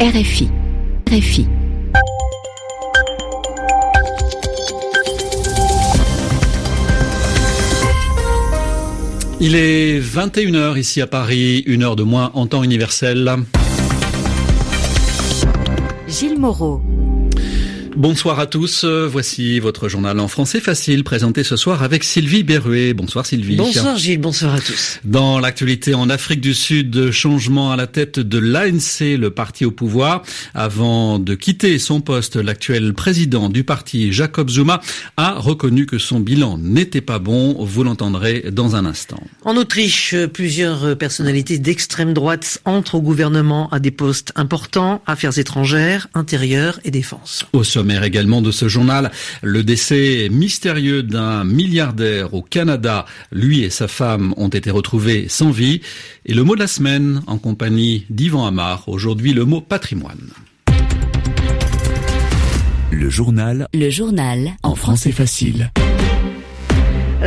RFI. 0.00 0.48
RFI. 1.10 1.44
Il 9.40 9.56
est 9.56 9.98
21h 9.98 10.78
ici 10.78 11.00
à 11.00 11.08
Paris, 11.08 11.64
une 11.66 11.82
heure 11.82 11.96
de 11.96 12.04
moins 12.04 12.30
en 12.34 12.46
temps 12.46 12.62
universel. 12.62 13.38
Gilles 16.06 16.38
Moreau. 16.38 16.80
Bonsoir 17.96 18.38
à 18.38 18.46
tous, 18.46 18.84
voici 18.84 19.58
votre 19.58 19.88
journal 19.88 20.20
en 20.20 20.28
français 20.28 20.60
facile 20.60 21.04
présenté 21.04 21.42
ce 21.42 21.56
soir 21.56 21.82
avec 21.82 22.04
Sylvie 22.04 22.42
Berruet. 22.42 22.94
Bonsoir 22.94 23.26
Sylvie. 23.26 23.56
Bonsoir 23.56 23.96
Gilles, 23.96 24.20
bonsoir 24.20 24.54
à 24.54 24.60
tous. 24.60 25.00
Dans 25.04 25.40
l'actualité 25.40 25.94
en 25.94 26.08
Afrique 26.08 26.40
du 26.40 26.54
Sud, 26.54 27.10
changement 27.10 27.72
à 27.72 27.76
la 27.76 27.86
tête 27.86 28.20
de 28.20 28.38
l'ANC, 28.38 29.18
le 29.18 29.30
parti 29.30 29.64
au 29.64 29.70
pouvoir. 29.70 30.22
Avant 30.54 31.18
de 31.18 31.34
quitter 31.34 31.78
son 31.78 32.00
poste, 32.00 32.36
l'actuel 32.36 32.94
président 32.94 33.48
du 33.48 33.64
parti, 33.64 34.12
Jacob 34.12 34.50
Zuma, 34.50 34.80
a 35.16 35.34
reconnu 35.34 35.86
que 35.86 35.98
son 35.98 36.20
bilan 36.20 36.58
n'était 36.58 37.00
pas 37.00 37.18
bon. 37.18 37.56
Vous 37.64 37.82
l'entendrez 37.82 38.46
dans 38.52 38.76
un 38.76 38.86
instant. 38.86 39.22
En 39.44 39.56
Autriche, 39.56 40.14
plusieurs 40.32 40.96
personnalités 40.96 41.58
d'extrême 41.58 42.12
droite 42.12 42.60
entrent 42.64 42.96
au 42.96 43.02
gouvernement 43.02 43.68
à 43.70 43.80
des 43.80 43.90
postes 43.90 44.32
importants, 44.36 45.02
affaires 45.06 45.38
étrangères, 45.38 46.08
intérieures 46.14 46.78
et 46.84 46.90
défense. 46.90 47.44
Au 47.52 47.64
sommet 47.78 48.04
également 48.04 48.42
de 48.42 48.50
ce 48.50 48.66
journal, 48.66 49.12
le 49.40 49.62
décès 49.62 50.28
mystérieux 50.32 51.04
d'un 51.04 51.44
milliardaire 51.44 52.34
au 52.34 52.42
Canada. 52.42 53.06
Lui 53.30 53.62
et 53.62 53.70
sa 53.70 53.86
femme 53.86 54.34
ont 54.36 54.48
été 54.48 54.72
retrouvés 54.72 55.26
sans 55.28 55.52
vie. 55.52 55.80
Et 56.26 56.34
le 56.34 56.42
mot 56.42 56.56
de 56.56 56.60
la 56.60 56.66
semaine 56.66 57.22
en 57.28 57.38
compagnie 57.38 58.04
d'Yvan 58.10 58.46
Amar. 58.46 58.88
Aujourd'hui, 58.88 59.32
le 59.32 59.44
mot 59.44 59.60
patrimoine. 59.60 60.30
Le 62.90 63.08
journal. 63.08 63.68
Le 63.72 63.90
journal. 63.90 64.56
En 64.64 64.74
français 64.74 65.12
facile. 65.12 65.70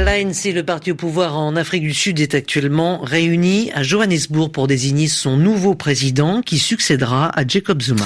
L'ANC, 0.04 0.52
le 0.56 0.64
parti 0.64 0.92
au 0.92 0.96
pouvoir 0.96 1.38
en 1.38 1.56
Afrique 1.56 1.84
du 1.84 1.94
Sud, 1.94 2.20
est 2.20 2.34
actuellement 2.34 3.02
réuni 3.02 3.70
à 3.76 3.84
Johannesburg 3.84 4.52
pour 4.52 4.66
désigner 4.66 5.08
son 5.08 5.38
nouveau 5.38 5.76
président 5.76 6.42
qui 6.42 6.58
succédera 6.58 7.30
à 7.38 7.46
Jacob 7.48 7.84
Zuma. 7.84 8.06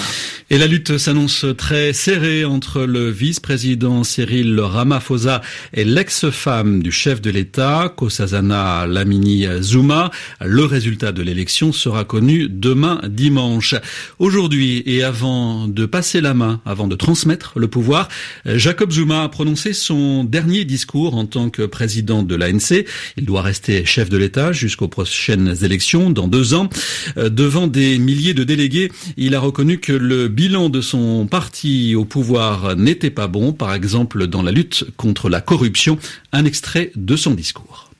Et 0.49 0.57
la 0.57 0.67
lutte 0.67 0.97
s'annonce 0.97 1.45
très 1.57 1.93
serrée 1.93 2.43
entre 2.43 2.81
le 2.81 3.09
vice-président 3.09 4.03
Cyril 4.03 4.59
Ramaphosa 4.59 5.41
et 5.73 5.85
l'ex-femme 5.85 6.83
du 6.83 6.91
chef 6.91 7.21
de 7.21 7.29
l'État, 7.29 7.93
Kosazana 7.95 8.87
Lamini 8.87 9.45
Zuma. 9.61 10.11
Le 10.43 10.65
résultat 10.65 11.13
de 11.13 11.21
l'élection 11.21 11.71
sera 11.71 12.03
connu 12.03 12.49
demain 12.49 12.99
dimanche. 13.07 13.73
Aujourd'hui 14.19 14.83
et 14.85 15.01
avant 15.01 15.69
de 15.69 15.85
passer 15.85 16.19
la 16.19 16.33
main, 16.33 16.59
avant 16.65 16.87
de 16.87 16.95
transmettre 16.95 17.57
le 17.57 17.69
pouvoir, 17.69 18.09
Jacob 18.45 18.91
Zuma 18.91 19.23
a 19.23 19.29
prononcé 19.29 19.71
son 19.71 20.25
dernier 20.25 20.65
discours 20.65 21.15
en 21.15 21.25
tant 21.25 21.49
que 21.49 21.61
président 21.61 21.84
de 21.85 22.35
l'ANC. 22.35 22.85
Il 23.17 23.25
doit 23.25 23.41
rester 23.41 23.85
chef 23.85 24.09
de 24.09 24.17
l'État 24.17 24.51
jusqu'aux 24.51 24.87
prochaines 24.87 25.55
élections 25.63 26.09
dans 26.09 26.27
deux 26.27 26.53
ans. 26.53 26.69
devant 27.15 27.67
des 27.67 27.97
milliers 27.97 28.33
de 28.33 28.43
délégués, 28.43 28.91
il 29.17 29.35
a 29.35 29.39
reconnu 29.39 29.79
que 29.79 29.93
le 29.93 30.27
bilan 30.27 30.69
de 30.69 30.81
son 30.81 31.27
parti 31.27 31.95
au 31.95 32.05
pouvoir 32.05 32.75
n'était 32.75 33.09
pas 33.09 33.27
bon, 33.27 33.53
par 33.53 33.73
exemple 33.73 34.27
dans 34.27 34.41
la 34.41 34.51
lutte 34.51 34.85
contre 34.97 35.29
la 35.29 35.41
corruption. 35.41 35.97
Un 36.31 36.45
extrait 36.45 36.91
de 36.95 37.15
son 37.15 37.33
discours. 37.33 37.94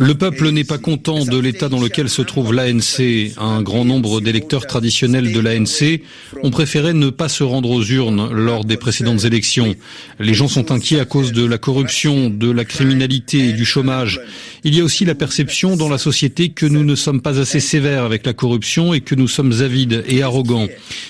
Le 0.00 0.14
peuple 0.14 0.50
n'est 0.50 0.64
pas 0.64 0.78
content 0.78 1.24
de 1.24 1.38
l'état 1.38 1.68
dans 1.68 1.80
lequel 1.80 2.08
se 2.08 2.22
trouve 2.22 2.52
l'ANC. 2.52 3.32
Un 3.38 3.62
grand 3.62 3.84
nombre 3.84 4.20
d'électeurs 4.20 4.66
traditionnels 4.66 5.32
de 5.32 5.40
l'ANC 5.40 6.00
ont 6.42 6.50
préféré 6.50 6.92
ne 6.92 7.10
pas 7.10 7.28
se 7.28 7.42
rendre 7.42 7.70
aux 7.70 7.82
urnes 7.82 8.30
lors 8.32 8.64
des 8.64 8.76
précédentes 8.76 9.24
élections. 9.24 9.74
Les 10.20 10.34
gens 10.34 10.48
sont 10.48 10.70
inquiets 10.70 11.00
à 11.00 11.04
cause 11.04 11.32
de 11.32 11.44
la 11.44 11.58
corruption, 11.58 12.30
de 12.30 12.50
la 12.50 12.64
criminalité 12.64 13.48
et 13.48 13.52
du 13.52 13.64
chômage. 13.64 14.20
Il 14.64 14.74
y 14.74 14.80
a 14.80 14.84
aussi 14.84 15.04
la 15.04 15.14
perception 15.14 15.76
dans 15.76 15.88
la 15.88 15.98
société 15.98 16.50
que 16.50 16.66
nous 16.66 16.84
ne 16.84 16.94
sommes 16.94 17.20
pas 17.20 17.38
assez 17.38 17.60
sévères 17.60 18.04
avec 18.04 18.26
la 18.26 18.32
corruption 18.32 18.94
et 18.94 19.00
que 19.00 19.14
nous 19.14 19.28
sommes 19.28 19.52
avides 19.60 20.04
et 20.08 20.22
arrogants. 20.22 20.66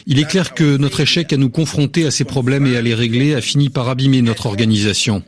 Il 0.07 0.19
est 0.19 0.29
clair 0.29 0.55
que 0.55 0.77
notre 0.77 1.01
échec 1.01 1.33
à 1.33 1.37
nous 1.37 1.51
confronter 1.51 2.07
à 2.07 2.11
ces 2.11 2.25
problèmes 2.25 2.67
et 2.67 2.77
à 2.77 2.83
les 2.83 2.95
régler 2.95 3.35
a 3.35 3.41
fini 3.41 3.69
par 3.69 3.89
abîmer 3.89 4.23
notre 4.23 4.47
organisation. 4.47 5.23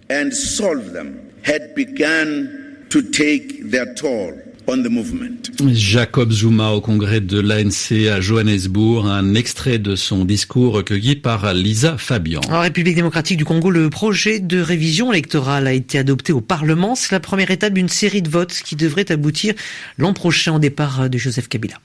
Jacob 5.73 6.31
Zuma 6.31 6.73
au 6.73 6.81
congrès 6.81 7.21
de 7.21 7.41
l'ANC 7.41 8.07
à 8.09 8.21
Johannesburg, 8.21 9.07
un 9.09 9.35
extrait 9.35 9.79
de 9.79 9.97
son 9.97 10.27
discours 10.27 10.75
recueilli 10.75 11.17
par 11.17 11.55
Lisa 11.55 11.97
Fabian. 11.97 12.43
En 12.51 12.61
République 12.61 12.95
démocratique 12.95 13.39
du 13.39 13.47
Congo, 13.47 13.71
le 13.71 13.89
projet 13.89 14.41
de 14.41 14.61
révision 14.61 15.11
électorale 15.13 15.67
a 15.67 15.73
été 15.73 15.99
adopté 15.99 16.33
au 16.33 16.43
Parlement. 16.43 16.95
C'est 16.95 17.13
la 17.13 17.21
première 17.21 17.51
étape 17.51 17.73
d'une 17.73 17.89
série 17.89 18.21
de 18.21 18.29
votes 18.29 18.61
qui 18.65 18.77
devrait 18.77 19.11
aboutir 19.11 19.55
l'an 19.97 20.13
prochain 20.13 20.57
au 20.57 20.59
départ 20.59 21.09
de 21.09 21.17
Joseph 21.17 21.49
Kabila. 21.49 21.77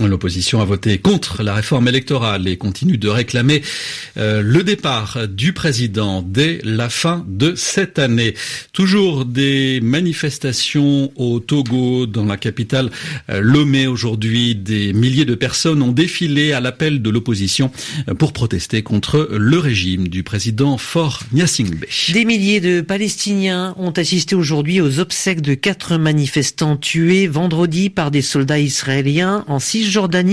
L'opposition 0.00 0.62
a 0.62 0.64
voté 0.64 0.96
contre 0.96 1.42
la 1.42 1.54
réforme 1.54 1.86
électorale 1.86 2.48
et 2.48 2.56
continue 2.56 2.96
de 2.96 3.08
réclamer 3.10 3.60
euh, 4.16 4.40
le 4.40 4.62
départ 4.62 5.28
du 5.28 5.52
président 5.52 6.22
dès 6.22 6.60
la 6.64 6.88
fin 6.88 7.26
de 7.28 7.54
cette 7.56 7.98
année. 7.98 8.32
Toujours 8.72 9.26
des 9.26 9.80
manifestations 9.82 11.12
au 11.16 11.40
Togo, 11.40 12.06
dans 12.06 12.24
la 12.24 12.38
capitale 12.38 12.90
euh, 13.28 13.42
Lomé 13.42 13.86
aujourd'hui. 13.86 14.54
Des 14.54 14.94
milliers 14.94 15.26
de 15.26 15.34
personnes 15.34 15.82
ont 15.82 15.92
défilé 15.92 16.52
à 16.52 16.60
l'appel 16.60 17.02
de 17.02 17.10
l'opposition 17.10 17.70
euh, 18.08 18.14
pour 18.14 18.32
protester 18.32 18.82
contre 18.82 19.28
le 19.30 19.58
régime 19.58 20.08
du 20.08 20.22
président 20.22 20.78
Faure 20.78 21.20
Gnassingbé. 21.34 21.86
Des 22.14 22.24
milliers 22.24 22.60
de 22.60 22.80
Palestiniens 22.80 23.74
ont 23.76 23.90
assisté 23.90 24.34
aujourd'hui 24.36 24.80
aux 24.80 25.00
obsèques 25.00 25.42
de 25.42 25.52
quatre 25.52 25.98
manifestants 25.98 26.78
tués 26.78 27.26
vendredi 27.26 27.90
par 27.90 28.10
des 28.10 28.22
soldats 28.22 28.58
israéliens 28.58 29.44
en 29.48 29.58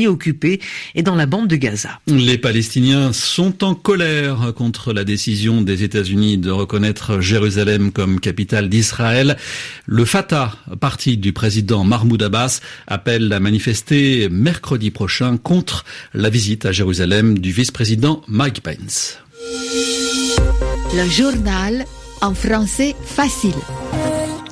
occupée 0.07 0.59
et 0.95 1.03
dans 1.03 1.15
la 1.15 1.25
bande 1.25 1.47
de 1.47 1.55
Gaza. 1.55 1.99
Les 2.07 2.37
Palestiniens 2.37 3.13
sont 3.13 3.63
en 3.63 3.75
colère 3.75 4.53
contre 4.55 4.93
la 4.93 5.03
décision 5.03 5.61
des 5.61 5.83
États-Unis 5.83 6.37
de 6.37 6.51
reconnaître 6.51 7.21
Jérusalem 7.21 7.91
comme 7.91 8.19
capitale 8.19 8.69
d'Israël. 8.69 9.37
Le 9.85 10.05
Fatah, 10.05 10.55
parti 10.79 11.17
du 11.17 11.33
président 11.33 11.83
Mahmoud 11.83 12.21
Abbas, 12.21 12.61
appelle 12.87 13.31
à 13.33 13.39
manifester 13.39 14.29
mercredi 14.29 14.91
prochain 14.91 15.37
contre 15.37 15.85
la 16.13 16.29
visite 16.29 16.65
à 16.65 16.71
Jérusalem 16.71 17.39
du 17.39 17.51
vice-président 17.51 18.21
Mike 18.27 18.61
Pence. 18.61 19.19
Le 20.95 21.07
journal 21.09 21.85
en 22.21 22.33
français 22.33 22.95
facile. 23.05 23.53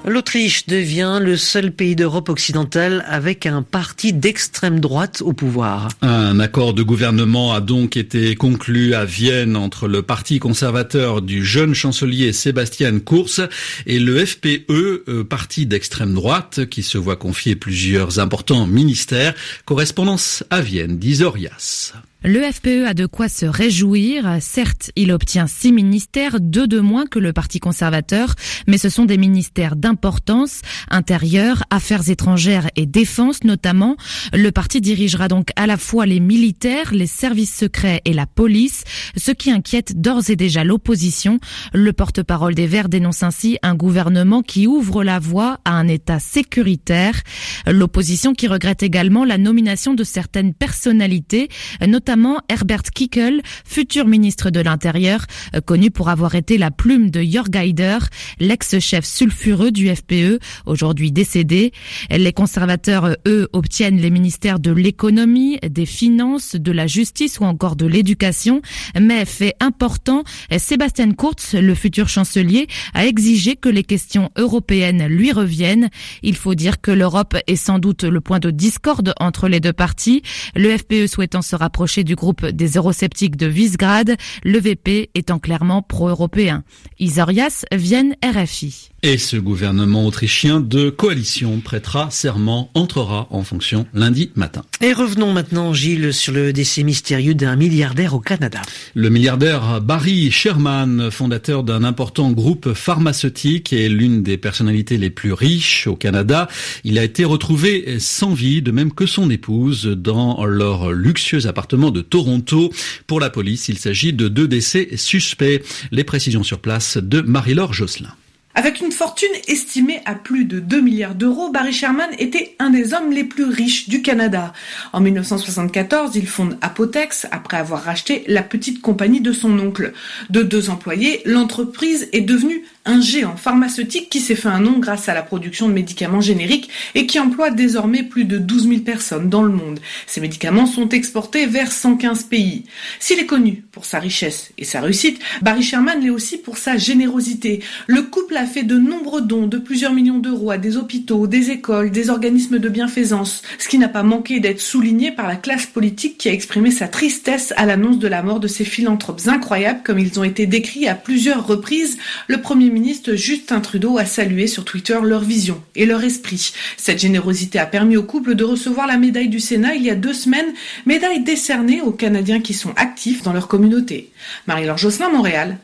L'Autriche 0.09 0.67
devient 0.67 1.19
le 1.21 1.35
seul 1.35 1.73
pays 1.73 1.93
d'Europe 1.93 2.29
occidentale 2.29 3.03
avec 3.09 3.45
un 3.45 3.61
parti 3.61 4.13
d'extrême 4.13 4.79
droite 4.79 5.21
au 5.21 5.33
pouvoir. 5.33 5.89
Un 6.01 6.39
accord 6.39 6.73
de 6.73 6.81
gouvernement 6.81 7.53
a 7.53 7.59
donc 7.59 7.97
été 7.97 8.33
conclu 8.35 8.93
à 8.93 9.03
Vienne 9.03 9.57
entre 9.57 9.89
le 9.89 10.03
parti 10.03 10.39
conservateur 10.39 11.21
du 11.21 11.43
jeune 11.43 11.73
chancelier 11.73 12.31
Sébastien 12.31 12.99
Kurz 12.99 13.49
et 13.85 13.99
le 13.99 14.25
FPE, 14.25 15.23
parti 15.23 15.65
d'extrême 15.65 16.13
droite, 16.13 16.67
qui 16.67 16.83
se 16.83 16.97
voit 16.97 17.17
confier 17.17 17.57
plusieurs 17.57 18.19
importants 18.19 18.65
ministères. 18.65 19.33
Correspondance 19.65 20.41
à 20.49 20.61
Vienne 20.61 20.97
d'Isorias. 20.97 21.91
Le 22.23 22.41
FPE 22.41 22.87
a 22.87 22.95
de 22.95 23.05
quoi 23.05 23.29
se 23.29 23.45
réjouir. 23.45 24.37
Certes, 24.41 24.89
il 24.95 25.11
obtient 25.11 25.45
six 25.45 25.71
ministères, 25.71 26.39
deux 26.39 26.65
de 26.65 26.79
moins 26.79 27.05
que 27.05 27.19
le 27.19 27.31
Parti 27.31 27.59
conservateur, 27.59 28.33
mais 28.65 28.79
ce 28.79 28.89
sont 28.89 29.05
des 29.05 29.19
ministères 29.19 29.75
d'importance, 29.75 30.61
intérieur, 30.89 31.63
affaires 31.69 32.09
étrangères 32.09 32.71
et 32.75 32.87
défense 32.87 33.43
notamment. 33.43 33.97
Le 34.33 34.51
parti 34.51 34.81
dirigera 34.81 35.27
donc 35.27 35.49
à 35.55 35.67
la 35.67 35.77
fois 35.77 36.07
les 36.07 36.19
militaires, 36.19 36.91
les 36.91 37.05
services 37.05 37.55
secrets 37.55 38.01
et 38.03 38.13
la 38.13 38.25
police, 38.25 38.83
ce 39.15 39.29
qui 39.29 39.51
inquiète 39.51 40.01
d'ores 40.01 40.31
et 40.31 40.35
déjà 40.35 40.63
l'opposition. 40.63 41.39
Le 41.71 41.93
porte-parole 41.93 42.55
des 42.55 42.65
Verts 42.67 42.89
dénonce 42.89 43.21
ainsi 43.21 43.59
un 43.61 43.75
gouvernement 43.75 44.41
qui 44.41 44.65
ouvre 44.65 45.03
la 45.03 45.19
voie 45.19 45.59
à 45.65 45.73
un 45.73 45.87
État 45.87 46.19
sécuritaire. 46.19 47.21
L'opposition 47.67 48.33
qui 48.33 48.47
regrette 48.47 48.81
également 48.81 49.23
la 49.23 49.37
nomination 49.37 49.93
de 49.93 50.03
certaines 50.03 50.55
personnalités, 50.55 51.49
notamment 51.87 52.06
notamment 52.07 52.39
Herbert 52.47 52.83
Kickel, 52.83 53.41
futur 53.65 54.07
ministre 54.07 54.49
de 54.49 54.61
l'Intérieur, 54.61 55.25
euh, 55.53 55.59
connu 55.59 55.91
pour 55.91 56.07
avoir 56.07 56.35
été 56.35 56.57
la 56.57 56.71
plume 56.71 57.09
de 57.09 57.21
Jörg 57.21 57.53
Haider, 57.53 57.97
l'ex-chef 58.39 59.03
sulfureux 59.03 59.71
du 59.71 59.93
FPE, 59.93 60.39
aujourd'hui 60.65 61.11
décédé. 61.11 61.73
Les 62.09 62.31
conservateurs, 62.31 63.17
eux, 63.27 63.49
obtiennent 63.51 63.97
les 63.97 64.09
ministères 64.09 64.59
de 64.59 64.71
l'économie, 64.71 65.59
des 65.59 65.85
finances, 65.85 66.55
de 66.55 66.71
la 66.71 66.87
justice 66.87 67.41
ou 67.41 67.43
encore 67.43 67.75
de 67.75 67.85
l'éducation. 67.85 68.61
Mais 68.97 69.25
fait 69.25 69.55
important, 69.59 70.23
Sébastien 70.57 71.11
Kurz, 71.11 71.55
le 71.55 71.75
futur 71.75 72.07
chancelier, 72.07 72.67
a 72.93 73.05
exigé 73.05 73.57
que 73.57 73.67
les 73.67 73.83
questions 73.83 74.29
européennes 74.37 75.07
lui 75.07 75.33
reviennent. 75.33 75.89
Il 76.23 76.37
faut 76.37 76.55
dire 76.55 76.79
que 76.79 76.91
l'Europe 76.91 77.35
est 77.47 77.57
sans 77.57 77.79
doute 77.79 78.05
le 78.05 78.21
point 78.21 78.39
de 78.39 78.49
discorde 78.49 79.13
entre 79.19 79.49
les 79.49 79.59
deux 79.59 79.73
parties. 79.73 80.21
Le 80.55 80.77
FPE 80.77 81.07
souhaitant 81.07 81.41
se 81.41 81.57
rapprocher 81.57 81.96
du 82.03 82.15
groupe 82.15 82.45
des 82.45 82.77
eurosceptiques 82.77 83.37
de 83.37 83.47
Visegrad, 83.47 84.15
le 84.43 84.59
VP 84.59 85.09
étant 85.15 85.39
clairement 85.39 85.81
pro-européen. 85.81 86.63
Isorias, 86.99 87.65
Vienne, 87.71 88.15
RFI. 88.23 88.89
Et 89.03 89.19
ce 89.19 89.37
gouvernement 89.37 90.07
autrichien 90.07 90.59
de 90.59 90.89
coalition 90.89 91.59
prêtera 91.59 92.09
serment, 92.09 92.71
entrera 92.73 93.27
en 93.29 93.43
fonction 93.43 93.85
lundi 93.93 94.31
matin. 94.35 94.63
Et 94.81 94.91
revenons 94.91 95.33
maintenant, 95.33 95.71
Gilles, 95.71 96.13
sur 96.13 96.33
le 96.33 96.51
décès 96.51 96.81
mystérieux 96.81 97.35
d'un 97.35 97.55
milliardaire 97.55 98.15
au 98.15 98.19
Canada. 98.19 98.59
Le 98.95 99.09
milliardaire 99.09 99.81
Barry 99.81 100.31
Sherman, 100.31 101.11
fondateur 101.11 101.63
d'un 101.63 101.83
important 101.83 102.31
groupe 102.31 102.73
pharmaceutique 102.73 103.71
et 103.71 103.87
l'une 103.87 104.23
des 104.23 104.37
personnalités 104.37 104.97
les 104.97 105.11
plus 105.11 105.31
riches 105.31 105.85
au 105.85 105.95
Canada, 105.95 106.47
il 106.83 106.97
a 106.97 107.03
été 107.03 107.23
retrouvé 107.23 107.99
sans 107.99 108.33
vie, 108.33 108.63
de 108.63 108.71
même 108.71 108.91
que 108.91 109.05
son 109.05 109.29
épouse, 109.29 109.85
dans 109.85 110.43
leur 110.45 110.91
luxueux 110.91 111.45
appartement 111.45 111.86
de 111.91 112.01
Toronto. 112.01 112.71
Pour 113.05 113.19
la 113.19 113.29
police, 113.29 113.69
il 113.69 113.77
s'agit 113.77 114.13
de 114.13 114.27
deux 114.27 114.47
décès 114.47 114.89
suspects. 114.95 115.61
Les 115.91 116.03
précisions 116.03 116.43
sur 116.43 116.59
place 116.59 116.97
de 116.97 117.21
Marie-Laure 117.21 117.73
Josselin. 117.73 118.13
Avec 118.57 118.81
une 118.81 118.91
fortune 118.91 119.29
estimée 119.47 120.01
à 120.05 120.15
plus 120.15 120.45
de 120.45 120.59
2 120.59 120.81
milliards 120.81 121.13
d'euros, 121.13 121.51
Barry 121.51 121.71
Sherman 121.71 122.09
était 122.17 122.55
un 122.57 122.71
des 122.71 122.95
hommes 122.95 123.11
les 123.11 123.23
plus 123.23 123.45
riches 123.45 123.87
du 123.87 124.01
Canada. 124.01 124.51
En 124.93 124.99
1974, 124.99 126.15
il 126.15 126.25
fonde 126.25 126.57
Apotex 126.61 127.27
après 127.29 127.57
avoir 127.57 127.83
racheté 127.83 128.23
la 128.25 128.41
petite 128.41 128.81
compagnie 128.81 129.21
de 129.21 129.31
son 129.31 129.59
oncle. 129.59 129.93
De 130.31 130.41
deux 130.41 130.71
employés, 130.71 131.21
l'entreprise 131.23 132.09
est 132.13 132.21
devenue 132.21 132.63
un 132.87 133.01
géant 133.01 133.35
pharmaceutique 133.35 134.09
qui 134.09 134.21
s'est 134.21 134.35
fait 134.35 134.47
un 134.47 134.59
nom 134.59 134.79
grâce 134.79 135.09
à 135.09 135.13
la 135.13 135.21
production 135.21 135.67
de 135.67 135.73
médicaments 135.73 136.21
génériques 136.21 136.69
et 136.95 137.05
qui 137.05 137.19
emploie 137.19 137.51
désormais 137.51 138.03
plus 138.03 138.25
de 138.25 138.37
12 138.37 138.69
000 138.69 138.81
personnes 138.81 139.29
dans 139.29 139.43
le 139.43 139.51
monde. 139.51 139.79
Ces 140.07 140.21
médicaments 140.21 140.65
sont 140.65 140.89
exportés 140.89 141.45
vers 141.45 141.71
115 141.71 142.23
pays. 142.23 142.63
S'il 142.99 143.19
est 143.19 143.25
connu 143.25 143.63
pour 143.71 143.85
sa 143.85 143.99
richesse 143.99 144.51
et 144.57 144.63
sa 144.63 144.81
réussite, 144.81 145.19
Barry 145.41 145.63
Sherman 145.63 145.99
l'est 146.01 146.09
aussi 146.09 146.37
pour 146.37 146.57
sa 146.57 146.77
générosité. 146.77 147.61
Le 147.87 148.03
couple 148.03 148.37
a 148.37 148.45
fait 148.45 148.63
de 148.63 148.77
nombreux 148.77 149.21
dons 149.21 149.47
de 149.47 149.57
plusieurs 149.57 149.93
millions 149.93 150.19
d'euros 150.19 150.51
à 150.51 150.57
des 150.57 150.77
hôpitaux, 150.77 151.27
des 151.27 151.51
écoles, 151.51 151.91
des 151.91 152.09
organismes 152.09 152.59
de 152.59 152.69
bienfaisance, 152.69 153.41
ce 153.59 153.67
qui 153.67 153.77
n'a 153.77 153.89
pas 153.89 154.03
manqué 154.03 154.39
d'être 154.39 154.61
souligné 154.61 155.11
par 155.11 155.27
la 155.27 155.35
classe 155.35 155.65
politique 155.65 156.17
qui 156.17 156.29
a 156.29 156.33
exprimé 156.33 156.71
sa 156.71 156.87
tristesse 156.87 157.53
à 157.57 157.65
l'annonce 157.65 157.99
de 157.99 158.07
la 158.07 158.23
mort 158.23 158.39
de 158.39 158.47
ces 158.47 158.65
philanthropes 158.65 159.27
incroyables 159.27 159.81
comme 159.83 159.99
ils 159.99 160.19
ont 160.19 160.23
été 160.23 160.45
décrits 160.45 160.87
à 160.87 160.95
plusieurs 160.95 161.45
reprises. 161.45 161.97
Le 162.27 162.41
premier 162.41 162.69
ministre 162.77 163.15
Justin 163.15 163.59
Trudeau 163.59 163.97
a 163.97 164.05
salué 164.05 164.45
sur 164.45 164.63
Twitter 164.63 164.99
leur 165.01 165.21
vision 165.21 165.63
et 165.73 165.87
leur 165.87 166.03
esprit. 166.03 166.53
Cette 166.77 166.99
générosité 166.99 167.57
a 167.57 167.65
permis 167.65 167.97
au 167.97 168.03
couple 168.03 168.35
de 168.35 168.43
recevoir 168.43 168.85
la 168.85 168.97
médaille 168.97 169.29
du 169.29 169.39
Sénat 169.39 169.73
il 169.73 169.81
y 169.81 169.89
a 169.89 169.95
deux 169.95 170.13
semaines, 170.13 170.53
médaille 170.85 171.23
décernée 171.23 171.81
aux 171.81 171.91
Canadiens 171.91 172.39
qui 172.39 172.53
sont 172.53 172.73
actifs 172.75 173.23
dans 173.23 173.33
leur 173.33 173.47
communauté. 173.47 174.11
Marie-Laure 174.45 174.77
Josselin, 174.77 175.09
Montréal, 175.09 175.57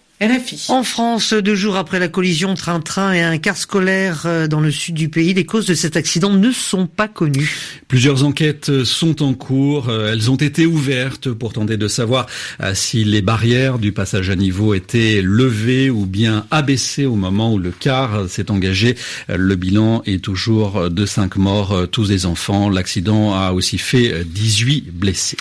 en 0.70 0.84
France, 0.84 1.34
deux 1.34 1.56
jours 1.56 1.76
après 1.76 2.00
la 2.00 2.08
collision 2.08 2.54
train-train 2.54 3.12
et 3.12 3.22
un 3.22 3.38
car 3.38 3.58
scolaire 3.58 4.24
euh, 4.26 4.48
dans 4.48 4.62
le 4.62 4.72
sud 4.72 4.96
du 4.96 5.10
pays, 5.10 5.34
les 5.34 5.46
causes 5.46 5.66
de 5.66 5.74
cet 5.74 5.98
accident 5.98 6.30
ne 6.30 6.52
sont 6.52 6.88
pas 6.88 7.10
connues. 7.10 7.82
Plusieurs 7.90 8.24
enquêtes 8.24 8.84
sont 8.86 9.22
en 9.22 9.34
cours. 9.34 9.90
Euh, 9.90 10.14
elles 10.14 10.32
ont 10.32 10.38
été 10.38 10.66
ouvertes 10.66 11.30
pour 11.32 11.52
tenter 11.52 11.76
de 11.76 11.88
savoir 11.90 12.28
euh, 12.62 12.74
si 12.74 13.04
les 13.04 13.22
barrières 13.22 13.80
du 13.80 13.92
passage 13.92 14.30
à 14.30 14.36
niveau 14.36 14.74
étaient 14.74 15.22
levées 15.22 15.90
ou 15.90 16.06
bien 16.06 16.46
abaissées 16.52 17.06
au 17.06 17.16
moment 17.16 17.54
où 17.54 17.58
le 17.58 17.72
car 17.72 18.30
s'est 18.30 18.50
engagé. 18.50 18.96
Le 19.28 19.56
bilan 19.56 20.04
est 20.06 20.24
toujours 20.24 20.90
de 20.90 21.06
cinq 21.06 21.36
morts, 21.36 21.88
tous 21.92 22.08
des 22.08 22.26
enfants. 22.26 22.70
L'accident 22.70 23.34
a 23.34 23.52
aussi 23.52 23.78
fait 23.78 24.24
18 24.26 24.92
blessés. 24.92 25.38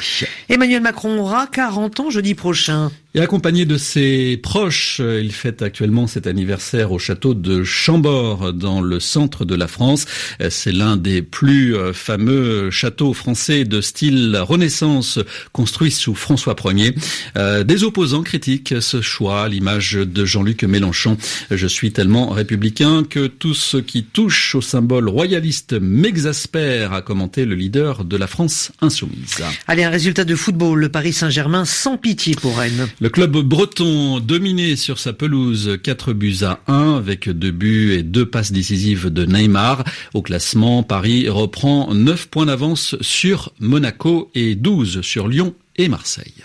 Emmanuel 0.48 0.82
Macron 0.82 1.20
aura 1.20 1.46
40 1.46 2.00
ans 2.00 2.10
jeudi 2.10 2.34
prochain. 2.34 2.90
Et 3.14 3.20
accompagné 3.20 3.66
de 3.66 3.76
ses 3.76 4.38
proches, 4.42 4.98
il 5.00 5.32
fête 5.32 5.60
actuellement 5.60 6.06
cet 6.06 6.26
anniversaire 6.26 6.92
au 6.92 6.98
château 6.98 7.34
de 7.34 7.62
Chambord, 7.62 8.54
dans 8.54 8.80
le 8.80 9.00
centre 9.00 9.44
de 9.44 9.54
la 9.54 9.68
France. 9.68 10.06
C'est 10.48 10.72
l'un 10.72 10.96
des 10.96 11.20
plus 11.20 11.76
euh, 11.76 11.92
fameux 11.92 12.70
châteaux 12.70 13.12
français 13.12 13.64
de 13.64 13.82
style 13.82 14.38
Renaissance 14.40 15.18
construits 15.52 15.90
sous 15.90 16.14
François 16.14 16.56
Ier. 16.64 16.94
Euh, 17.36 17.64
des 17.64 17.84
opposants 17.84 18.22
critiquent 18.22 18.76
ce 18.80 19.02
choix, 19.02 19.46
l'image 19.46 19.92
de 19.92 20.24
Jean-Luc 20.24 20.64
Mélenchon. 20.64 21.18
Je 21.50 21.66
suis 21.66 21.92
tellement 21.92 22.30
républicain 22.30 23.04
que 23.04 23.26
tout 23.26 23.54
ce 23.54 23.76
qui 23.76 24.04
touche 24.04 24.54
au 24.54 24.62
symbole 24.62 25.08
royaliste 25.08 25.74
m'exaspère, 25.78 26.94
a 26.94 27.02
commenté 27.02 27.44
le 27.44 27.56
leader 27.56 28.04
de 28.04 28.16
la 28.16 28.26
France 28.26 28.72
insoumise. 28.80 29.42
Allez, 29.66 29.84
un 29.84 29.90
résultat 29.90 30.24
de 30.24 30.34
football. 30.34 30.80
Le 30.80 30.88
Paris 30.88 31.12
Saint-Germain 31.12 31.66
sans 31.66 31.98
pitié 31.98 32.34
pour 32.36 32.56
Rennes. 32.56 32.88
Le 33.02 33.08
club 33.08 33.36
breton 33.38 34.20
dominé 34.20 34.76
sur 34.76 35.00
sa 35.00 35.12
pelouse 35.12 35.76
4 35.82 36.12
buts 36.12 36.36
à 36.42 36.60
1 36.68 36.98
avec 36.98 37.28
deux 37.28 37.50
buts 37.50 37.94
et 37.94 38.04
deux 38.04 38.24
passes 38.24 38.52
décisives 38.52 39.12
de 39.12 39.24
Neymar. 39.24 39.82
Au 40.14 40.22
classement, 40.22 40.84
Paris 40.84 41.28
reprend 41.28 41.92
9 41.92 42.28
points 42.28 42.46
d'avance 42.46 42.94
sur 43.00 43.52
Monaco 43.58 44.30
et 44.36 44.54
12 44.54 45.00
sur 45.00 45.26
Lyon 45.26 45.52
et 45.74 45.88
Marseille. 45.88 46.44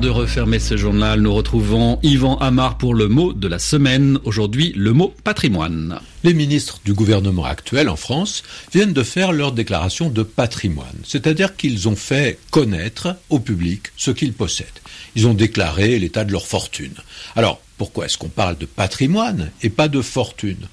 De 0.00 0.08
refermer 0.08 0.60
ce 0.60 0.76
journal, 0.76 1.20
nous 1.20 1.34
retrouvons 1.34 1.98
Yvan 2.04 2.36
Amar 2.36 2.78
pour 2.78 2.94
le 2.94 3.08
mot 3.08 3.32
de 3.32 3.48
la 3.48 3.58
semaine. 3.58 4.20
Aujourd'hui, 4.22 4.72
le 4.76 4.92
mot 4.92 5.12
patrimoine. 5.24 5.98
Les 6.22 6.34
ministres 6.34 6.78
du 6.84 6.94
gouvernement 6.94 7.44
actuel 7.44 7.88
en 7.88 7.96
France 7.96 8.44
viennent 8.72 8.92
de 8.92 9.02
faire 9.02 9.32
leur 9.32 9.50
déclaration 9.50 10.08
de 10.08 10.22
patrimoine, 10.22 10.86
c'est-à-dire 11.02 11.56
qu'ils 11.56 11.88
ont 11.88 11.96
fait 11.96 12.38
connaître 12.52 13.16
au 13.28 13.40
public 13.40 13.88
ce 13.96 14.12
qu'ils 14.12 14.34
possèdent. 14.34 14.68
Ils 15.16 15.26
ont 15.26 15.34
déclaré 15.34 15.98
l'état 15.98 16.24
de 16.24 16.30
leur 16.30 16.46
fortune. 16.46 16.94
Alors, 17.34 17.60
pourquoi 17.76 18.06
est-ce 18.06 18.18
qu'on 18.18 18.28
parle 18.28 18.56
de 18.56 18.66
patrimoine 18.66 19.50
et 19.62 19.70
pas 19.70 19.88
de 19.88 20.00
fortune? 20.00 20.68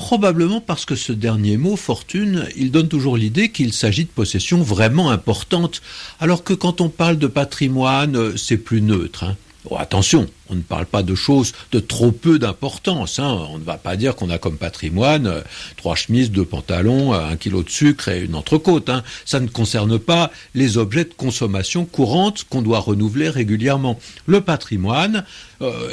Probablement 0.00 0.62
parce 0.62 0.86
que 0.86 0.96
ce 0.96 1.12
dernier 1.12 1.58
mot, 1.58 1.76
fortune, 1.76 2.46
il 2.56 2.70
donne 2.70 2.88
toujours 2.88 3.18
l'idée 3.18 3.50
qu'il 3.50 3.74
s'agit 3.74 4.04
de 4.04 4.10
possessions 4.10 4.62
vraiment 4.62 5.10
importantes, 5.10 5.82
alors 6.20 6.42
que 6.42 6.54
quand 6.54 6.80
on 6.80 6.88
parle 6.88 7.18
de 7.18 7.26
patrimoine, 7.26 8.16
euh, 8.16 8.34
c'est 8.34 8.56
plus 8.56 8.80
neutre. 8.80 9.24
Hein. 9.24 9.36
Oh, 9.68 9.76
attention, 9.78 10.26
on 10.48 10.54
ne 10.54 10.62
parle 10.62 10.86
pas 10.86 11.02
de 11.02 11.14
choses 11.14 11.52
de 11.70 11.80
trop 11.80 12.12
peu 12.12 12.38
d'importance. 12.38 13.18
Hein. 13.18 13.46
On 13.50 13.58
ne 13.58 13.62
va 13.62 13.76
pas 13.76 13.96
dire 13.96 14.16
qu'on 14.16 14.30
a 14.30 14.38
comme 14.38 14.56
patrimoine 14.56 15.26
euh, 15.26 15.42
trois 15.76 15.96
chemises, 15.96 16.30
deux 16.30 16.46
pantalons, 16.46 17.12
euh, 17.12 17.26
un 17.26 17.36
kilo 17.36 17.62
de 17.62 17.68
sucre 17.68 18.08
et 18.08 18.20
une 18.20 18.34
entrecôte. 18.34 18.88
Hein. 18.88 19.04
Ça 19.26 19.38
ne 19.38 19.48
concerne 19.48 19.98
pas 19.98 20.30
les 20.54 20.78
objets 20.78 21.04
de 21.04 21.14
consommation 21.14 21.84
courante 21.84 22.44
qu'on 22.48 22.62
doit 22.62 22.80
renouveler 22.80 23.28
régulièrement. 23.28 24.00
Le 24.24 24.40
patrimoine, 24.40 25.26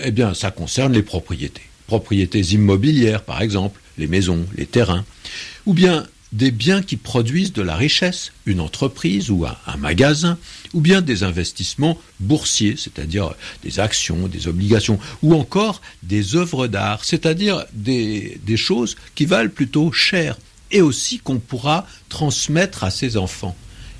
eh 0.01 0.11
bien, 0.11 0.33
ça 0.33 0.49
concerne 0.49 0.93
les 0.93 1.03
propriétés. 1.03 1.61
Propriétés 1.87 2.39
immobilières, 2.53 3.23
par 3.23 3.41
exemple, 3.41 3.81
les 3.97 4.07
maisons, 4.07 4.45
les 4.55 4.65
terrains, 4.65 5.05
ou 5.65 5.73
bien 5.73 6.05
des 6.33 6.51
biens 6.51 6.81
qui 6.81 6.97
produisent 6.97 7.53
de 7.53 7.61
la 7.61 7.75
richesse, 7.75 8.33
une 8.45 8.59
entreprise 8.59 9.29
ou 9.29 9.45
un, 9.45 9.77
magasin, 9.77 10.37
ou 10.73 10.81
bien 10.81 11.01
des 11.01 11.23
investissements 11.23 11.97
boursiers, 12.19 12.75
c'est-à-dire 12.77 13.33
des 13.63 13.79
actions, 13.79 14.27
des 14.27 14.47
obligations, 14.47 14.99
ou 15.23 15.33
encore 15.35 15.81
des 16.03 16.35
œuvres 16.35 16.67
d'art, 16.67 17.05
c'est-à-dire 17.05 17.65
des, 17.73 18.39
des 18.45 18.57
choses 18.57 18.97
qui 19.15 19.25
valent 19.25 19.49
plutôt 19.49 19.91
cher, 19.91 20.37
et 20.69 20.81
aussi 20.81 21.19
qu'on 21.19 21.39
pourra 21.39 21.87
transmettre 22.09 22.83
à 22.83 22.91
ses 22.91 23.15
enfants. 23.15 23.55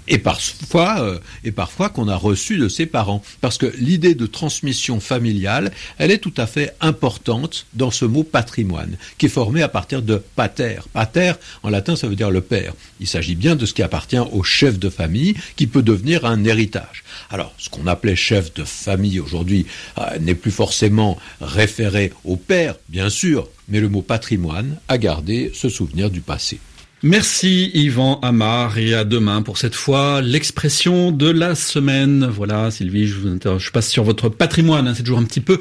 Et 0.08 0.18
parfois, 0.18 1.02
euh, 1.02 1.20
parfois 1.56 1.90
qu'on 1.90 2.08
a 2.08 2.16
reçu 2.16 2.58
de 2.58 2.68
ses 2.68 2.86
parents. 2.86 3.22
Parce 3.42 3.58
que 3.58 3.74
l'idée 3.78 4.16
de 4.16 4.26
transmission 4.26 5.00
familiale, 5.00 5.72
elle 5.98 6.12
est 6.12 6.20
tout 6.20 6.34
à 6.38 6.48
fait 6.48 6.76
importante 6.82 7.66
dans 7.74 7.92
ce 7.92 8.06
mot 8.06 8.24
patrimoine, 8.24 8.98
qui 9.18 9.26
est 9.26 9.30
formé 9.30 9.62
à 9.62 9.70
partir 9.70 10.02
de 10.02 10.22
pater. 10.36 10.78
Pater, 10.94 11.34
en 11.64 11.70
latin, 11.70 11.96
ça 11.96 12.08
veut 12.08 12.16
dire 12.16 12.32
le 12.32 12.42
père. 12.42 12.74
Il 13.00 13.08
s'agit 13.08 13.36
bien 13.36 13.56
de 13.56 13.66
ce 13.66 13.74
qui 13.74 13.84
appartient 13.84 14.18
au 14.18 14.44
chef 14.44 14.80
de 14.80 14.90
famille, 14.90 15.36
qui 15.56 15.68
peut 15.68 15.82
devenir 15.82 16.26
un 16.26 16.44
héritage. 16.44 17.04
Alors, 17.30 17.54
ce 17.58 17.70
qu'on 17.70 17.88
appelait 17.88 18.16
chef 18.16 18.54
de 18.54 18.64
famille 18.64 19.20
aujourd'hui 19.20 19.66
euh, 19.98 20.20
n'est 20.20 20.36
plus 20.36 20.52
forcément 20.52 21.18
référé 21.42 22.14
au 22.24 22.36
père, 22.36 22.76
bien 22.90 23.10
sûr, 23.10 23.50
mais 23.68 23.80
le 23.80 23.90
mot 23.90 24.02
patrimoine 24.02 24.78
a 24.88 24.98
gardé 24.98 25.52
ce 25.54 25.70
souvenir 25.70 26.10
du 26.10 26.22
passé. 26.22 26.60
Merci 27.04 27.70
Yvan 27.74 28.20
Amar 28.22 28.78
et 28.80 28.96
à 28.96 29.04
demain 29.04 29.44
pour 29.44 29.58
cette 29.58 29.76
fois 29.76 30.22
l'expression 30.22 31.12
de 31.12 31.30
la 31.30 31.54
semaine. 31.54 32.26
Voilà 32.26 32.72
Sylvie, 32.72 33.08
je 33.08 33.16
vous 33.16 33.28
interroge, 33.28 33.66
je 33.66 33.72
passe 33.72 33.90
sur 33.90 34.04
votre 34.04 34.30
patrimoine, 34.30 34.88
hein, 34.88 34.94
c'est 34.96 35.04
toujours 35.04 35.20
un 35.20 35.24
petit 35.24 35.42
peu 35.42 35.60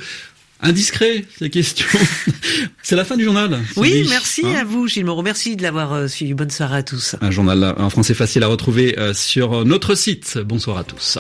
indiscret 0.62 1.26
ces 1.38 1.50
questions. 1.50 1.87
c'est 2.83 2.97
la 2.97 3.05
fin 3.05 3.19
du 3.19 3.25
journal. 3.25 3.59
Oui, 3.76 4.07
merci 4.09 4.43
hein 4.47 4.61
à 4.61 4.64
vous 4.64 4.88
Gilles 4.88 5.05
Moreau, 5.05 5.23
merci 5.23 5.57
de 5.57 5.62
l'avoir 5.62 5.93
euh, 5.93 6.09
suivi. 6.09 6.33
Bonne 6.33 6.50
soirée 6.50 6.78
à 6.78 6.83
tous. 6.83 7.16
Un 7.21 7.31
journal 7.31 7.75
en 7.76 7.90
français 7.90 8.14
facile 8.14 8.43
à 8.43 8.47
retrouver 8.47 8.99
euh, 8.99 9.12
sur 9.12 9.66
notre 9.66 9.95
site. 9.95 10.38
Bonsoir 10.38 10.78
à 10.78 10.85
tous. 10.85 11.19